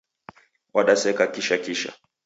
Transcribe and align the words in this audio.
Wadaseka 0.73 1.27
kisha 1.33 1.57
kisha 1.63 1.93